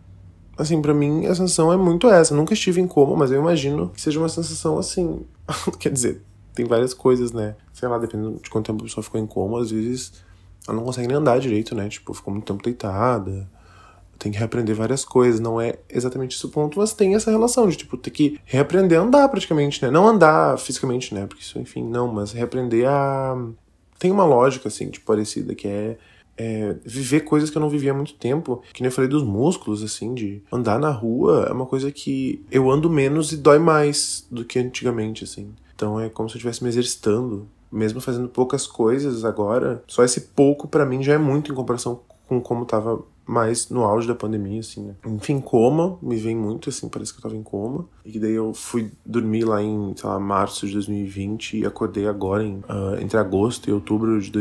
Assim, 0.57 0.81
para 0.81 0.93
mim 0.93 1.25
a 1.25 1.35
sensação 1.35 1.73
é 1.73 1.77
muito 1.77 2.07
essa. 2.07 2.33
Eu 2.33 2.37
nunca 2.37 2.53
estive 2.53 2.79
em 2.79 2.87
coma, 2.87 3.17
mas 3.17 3.31
eu 3.31 3.39
imagino 3.39 3.89
que 3.89 3.99
seja 3.99 4.19
uma 4.19 4.29
sensação 4.29 4.77
assim. 4.77 5.25
Quer 5.79 5.91
dizer, 5.91 6.21
tem 6.55 6.65
várias 6.65 6.93
coisas, 6.93 7.31
né? 7.31 7.55
Sei 7.73 7.89
lá, 7.89 7.97
dependendo 7.97 8.39
de 8.41 8.49
quanto 8.49 8.67
tempo 8.67 8.83
a 8.83 8.85
pessoa 8.85 9.03
ficou 9.03 9.19
em 9.19 9.27
coma, 9.27 9.61
às 9.61 9.71
vezes 9.71 10.13
ela 10.67 10.77
não 10.77 10.85
consegue 10.85 11.07
nem 11.07 11.17
andar 11.17 11.39
direito, 11.39 11.75
né? 11.75 11.89
Tipo, 11.89 12.13
ficou 12.13 12.31
muito 12.31 12.45
tempo 12.45 12.63
deitada. 12.63 13.49
Tem 14.19 14.31
que 14.31 14.37
reaprender 14.37 14.75
várias 14.75 15.03
coisas. 15.03 15.39
Não 15.39 15.59
é 15.59 15.79
exatamente 15.89 16.37
esse 16.37 16.45
o 16.45 16.49
ponto, 16.49 16.79
mas 16.79 16.93
tem 16.93 17.15
essa 17.15 17.29
relação 17.29 17.67
de, 17.67 17.75
tipo, 17.75 17.97
ter 17.97 18.11
que 18.11 18.39
reaprender 18.45 18.97
a 18.97 19.01
andar 19.01 19.27
praticamente, 19.27 19.83
né? 19.83 19.91
Não 19.91 20.07
andar 20.07 20.57
fisicamente, 20.59 21.13
né? 21.13 21.25
Porque 21.25 21.43
isso, 21.43 21.59
enfim, 21.59 21.83
não, 21.83 22.07
mas 22.07 22.31
reaprender 22.31 22.87
a 22.87 23.35
tem 23.99 24.11
uma 24.11 24.25
lógica, 24.25 24.67
assim, 24.67 24.89
tipo, 24.89 25.05
parecida, 25.05 25.55
que 25.55 25.67
é, 25.67 25.97
é, 26.37 26.75
viver 26.85 27.21
coisas 27.21 27.49
que 27.49 27.57
eu 27.57 27.61
não 27.61 27.69
vivia 27.69 27.91
há 27.91 27.95
muito 27.95 28.15
tempo. 28.15 28.61
Que 28.73 28.81
nem 28.81 28.87
eu 28.87 28.91
falei 28.93 29.09
dos 29.09 29.23
músculos, 29.23 29.83
assim, 29.83 30.13
de 30.13 30.41
andar 30.51 30.79
na 30.79 30.91
rua 30.91 31.47
é 31.49 31.53
uma 31.53 31.65
coisa 31.65 31.91
que 31.91 32.43
eu 32.51 32.69
ando 32.69 32.89
menos 32.89 33.31
e 33.31 33.37
dói 33.37 33.59
mais 33.59 34.25
do 34.29 34.43
que 34.43 34.59
antigamente, 34.59 35.23
assim. 35.23 35.53
Então 35.75 35.99
é 35.99 36.09
como 36.09 36.29
se 36.29 36.35
eu 36.35 36.37
estivesse 36.37 36.63
me 36.63 36.69
exercitando. 36.69 37.47
Mesmo 37.71 37.99
fazendo 37.99 38.27
poucas 38.27 38.67
coisas 38.67 39.25
agora, 39.25 39.83
só 39.87 40.03
esse 40.03 40.21
pouco 40.21 40.67
para 40.67 40.85
mim 40.85 41.01
já 41.01 41.13
é 41.13 41.17
muito 41.17 41.51
em 41.51 41.55
comparação 41.55 42.01
com 42.27 42.39
como 42.39 42.65
tava 42.65 43.03
mais 43.25 43.69
no 43.69 43.83
auge 43.83 44.07
da 44.07 44.15
pandemia, 44.15 44.59
assim, 44.59 44.85
né? 44.85 44.95
Enfim, 45.05 45.39
coma, 45.39 45.97
me 46.01 46.15
vem 46.17 46.35
muito, 46.35 46.69
assim, 46.69 46.89
parece 46.89 47.13
que 47.13 47.19
eu 47.19 47.23
tava 47.23 47.35
em 47.35 47.43
coma. 47.43 47.85
E 48.05 48.19
daí 48.19 48.33
eu 48.33 48.53
fui 48.53 48.91
dormir 49.05 49.45
lá 49.45 49.61
em, 49.61 49.93
sei 49.95 50.09
lá, 50.09 50.19
março 50.19 50.67
de 50.67 50.73
2020 50.73 51.59
e 51.59 51.65
acordei 51.65 52.07
agora 52.07 52.43
em, 52.43 52.57
uh, 52.57 52.99
entre 53.01 53.17
agosto 53.17 53.69
e 53.69 53.73
outubro 53.73 54.19
de 54.19 54.31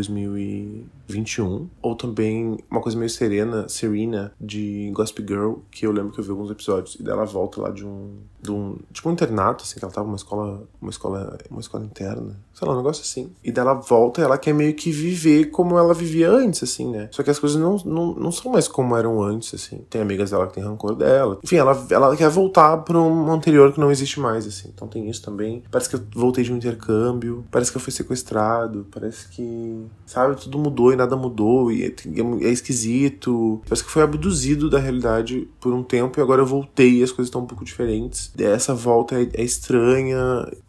2021. 1.12 1.68
Ou 1.80 1.94
também 1.94 2.58
uma 2.70 2.80
coisa 2.80 2.98
meio 2.98 3.10
serena, 3.10 3.68
Serena, 3.68 4.32
de 4.40 4.90
Gossip 4.94 5.22
Girl, 5.26 5.54
que 5.70 5.86
eu 5.86 5.92
lembro 5.92 6.12
que 6.12 6.20
eu 6.20 6.24
vi 6.24 6.30
alguns 6.30 6.50
episódios. 6.50 6.96
E 6.96 7.02
dela 7.02 7.24
volta 7.24 7.60
lá 7.60 7.70
de 7.70 7.86
um, 7.86 8.18
de 8.40 8.50
um, 8.50 8.78
tipo 8.92 9.08
um 9.08 9.12
internato, 9.12 9.64
assim, 9.64 9.78
que 9.78 9.84
ela 9.84 9.92
tava 9.92 10.06
numa 10.06 10.16
escola, 10.16 10.62
uma 10.80 10.90
escola, 10.90 11.38
uma 11.50 11.60
escola 11.60 11.84
interna. 11.84 12.36
Sei 12.52 12.66
lá, 12.66 12.74
um 12.74 12.76
negócio 12.76 13.02
assim. 13.02 13.32
E 13.42 13.50
dela 13.50 13.74
volta 13.74 14.20
ela 14.20 14.38
quer 14.38 14.52
meio 14.52 14.74
que 14.74 14.90
viver 14.90 15.46
como 15.46 15.78
ela 15.78 15.94
vivia 15.94 16.30
antes, 16.30 16.62
assim, 16.62 16.90
né? 16.90 17.08
Só 17.10 17.22
que 17.22 17.30
as 17.30 17.38
coisas 17.38 17.60
não, 17.60 17.76
não, 17.84 18.14
não 18.14 18.32
são 18.32 18.52
mais 18.52 18.68
como 18.68 18.96
eram 18.96 19.22
antes, 19.22 19.54
assim. 19.54 19.84
Tem 19.88 20.00
amigas 20.00 20.30
dela 20.30 20.46
que 20.46 20.54
tem 20.54 20.62
rancor 20.62 20.94
dela. 20.94 21.38
Enfim, 21.42 21.56
ela, 21.56 21.86
ela 21.90 22.16
quer 22.16 22.28
voltar 22.28 22.76
para 22.78 22.98
um 22.98 23.32
anterior 23.32 23.72
que 23.72 23.80
não 23.80 23.90
existe 23.90 24.20
mais, 24.20 24.46
assim. 24.46 24.70
Então 24.74 24.86
tem 24.86 25.08
isso 25.08 25.22
também. 25.22 25.62
Parece 25.70 25.88
que 25.88 25.96
eu 25.96 26.02
voltei 26.14 26.44
de 26.44 26.52
um 26.52 26.56
intercâmbio. 26.56 27.44
Parece 27.50 27.70
que 27.70 27.76
eu 27.76 27.80
fui 27.82 27.92
sequestrado. 27.92 28.86
Parece 28.90 29.28
que, 29.28 29.86
sabe, 30.06 30.36
tudo 30.36 30.58
mudou 30.58 30.92
e 30.92 30.96
nada 31.02 31.16
mudou. 31.16 31.70
E 31.70 31.84
é, 31.84 31.94
é 32.44 32.50
esquisito. 32.50 33.60
Parece 33.64 33.84
que 33.84 33.90
foi 33.90 34.02
abduzido 34.02 34.70
da 34.70 34.78
realidade 34.78 35.48
por 35.60 35.72
um 35.72 35.82
tempo 35.82 36.18
e 36.18 36.22
agora 36.22 36.42
eu 36.42 36.46
voltei 36.46 36.98
e 36.98 37.02
as 37.02 37.10
coisas 37.10 37.28
estão 37.28 37.42
um 37.42 37.46
pouco 37.46 37.64
diferentes. 37.64 38.32
Essa 38.38 38.74
volta 38.74 39.20
é, 39.20 39.28
é 39.34 39.42
estranha 39.42 40.18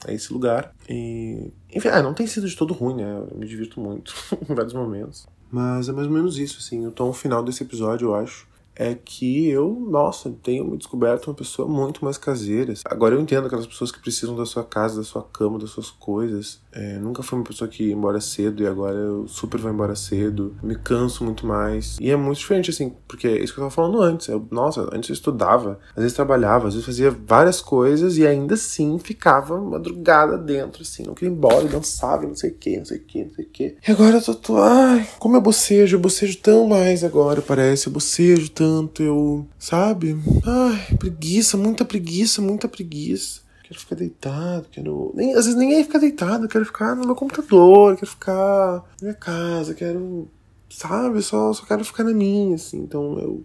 a 0.06 0.14
esse 0.14 0.32
lugar. 0.34 0.74
E. 0.90 1.52
Enfim, 1.74 1.88
ah, 1.88 2.04
não 2.04 2.14
tem 2.14 2.28
sido 2.28 2.48
de 2.48 2.56
todo 2.56 2.74
ruim, 2.74 2.96
né? 2.96 3.24
Eu 3.32 3.38
me 3.38 3.48
divirto 3.48 3.80
muito 3.80 4.14
em 4.50 4.54
vários 4.54 4.74
momentos. 4.74 5.26
Mas 5.52 5.88
é 5.88 5.92
mais 5.92 6.08
ou 6.08 6.14
menos 6.14 6.38
isso, 6.40 6.58
assim. 6.60 6.86
O 6.88 6.92
tom 6.92 7.14
final 7.14 7.44
desse 7.44 7.64
episódio, 7.64 8.08
eu 8.08 8.16
acho, 8.16 8.48
é 8.76 8.96
que 8.96 9.48
eu, 9.48 9.86
nossa, 9.90 10.34
tenho 10.42 10.66
me 10.66 10.78
descoberto 10.78 11.28
uma 11.28 11.34
pessoa 11.34 11.68
muito 11.68 12.04
mais 12.04 12.18
caseira. 12.18 12.74
Agora 12.86 13.16
eu 13.16 13.22
entendo 13.22 13.46
aquelas 13.46 13.68
pessoas 13.68 13.92
que 13.92 14.00
precisam 14.00 14.36
da 14.36 14.46
sua 14.46 14.64
casa, 14.64 14.98
da 14.98 15.04
sua 15.04 15.24
cama, 15.24 15.60
das 15.60 15.70
suas 15.70 15.90
coisas. 15.90 16.62
É, 16.72 16.98
nunca 16.98 17.22
fui 17.22 17.38
uma 17.38 17.46
pessoa 17.46 17.68
que 17.68 17.84
ia 17.84 17.94
embora 17.94 18.20
cedo 18.20 18.64
e 18.64 18.68
agora 18.68 18.96
eu 18.96 19.28
super 19.28 19.60
vou 19.60 19.72
embora 19.72 19.96
cedo. 19.96 20.56
Me 20.64 20.76
canso 20.76 21.24
muito 21.24 21.46
mais. 21.46 21.98
E 22.00 22.10
é 22.10 22.16
muito 22.16 22.40
diferente, 22.40 22.72
assim, 22.72 22.94
porque 23.08 23.28
é 23.28 23.44
isso 23.44 23.54
que 23.54 23.60
eu 23.60 23.64
tava 23.64 23.76
falando 23.76 24.02
antes. 24.02 24.28
Eu, 24.28 24.46
nossa, 24.50 24.90
antes 24.92 25.10
eu 25.10 25.14
estudava, 25.14 25.80
às 25.96 26.02
vezes 26.02 26.14
trabalhava, 26.14 26.68
às 26.68 26.74
vezes 26.74 26.86
fazia 26.86 27.12
várias 27.12 27.62
coisas 27.62 28.18
e 28.18 28.26
ainda 28.26 28.56
assim 28.56 28.98
ficava 28.98 29.60
madrugada 29.62 30.38
dentro, 30.38 30.82
assim, 30.82 31.04
não 31.04 31.14
queria 31.14 31.32
ir 31.32 31.38
embora, 31.38 31.68
dançava, 31.68 32.26
não 32.26 32.36
sei 32.36 32.52
o 32.52 32.56
que, 32.56 32.78
não 32.78 32.86
sei 32.86 32.98
o 32.98 33.04
que, 33.04 33.24
não 33.24 33.34
sei 33.34 33.46
o 33.46 33.50
que. 33.50 33.78
E 33.88 33.92
agora 33.92 34.18
eu 34.18 34.22
tô, 34.22 34.34
tô, 34.36 34.58
ai, 34.58 35.08
como 35.20 35.36
eu 35.38 35.42
bocejo, 35.42 35.98
eu 35.98 36.00
bocejo 36.00 36.38
tão 36.40 36.68
mais 36.68 37.04
agora, 37.04 37.42
parece, 37.42 37.88
eu 37.88 37.94
bocejo 37.94 38.50
tão 38.50 38.63
tanto, 38.64 39.04
eu. 39.04 39.46
Sabe? 39.60 40.18
Ai, 40.46 40.96
preguiça, 40.98 41.58
muita 41.58 41.84
preguiça, 41.84 42.42
muita 42.42 42.70
preguiça. 42.70 43.42
Quero 43.64 43.80
ficar 43.80 43.96
deitado, 43.96 44.68
quero. 44.72 45.12
Nem, 45.14 45.34
às 45.36 45.46
vezes 45.46 45.56
nem 45.56 45.76
é 45.76 45.84
ficar 45.84 46.00
deitado, 46.00 46.48
quero 46.48 46.66
ficar 46.66 46.96
no 46.96 47.06
meu 47.06 47.16
computador, 47.16 47.96
quero 47.96 48.08
ficar 48.08 48.76
na 48.76 48.84
minha 49.02 49.14
casa, 49.14 49.74
quero. 49.74 50.30
Sabe? 50.70 51.22
Só, 51.22 51.52
só 51.52 51.66
quero 51.66 51.84
ficar 51.84 52.06
na 52.06 52.14
minha, 52.14 52.56
assim. 52.56 52.78
Então 52.78 53.20
eu. 53.20 53.44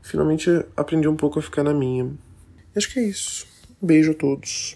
Finalmente 0.00 0.50
aprendi 0.76 1.08
um 1.08 1.16
pouco 1.16 1.38
a 1.38 1.42
ficar 1.42 1.64
na 1.64 1.74
minha. 1.74 2.12
Acho 2.76 2.92
que 2.92 3.00
é 3.00 3.04
isso. 3.04 3.46
beijo 3.80 4.12
a 4.12 4.14
todos. 4.14 4.70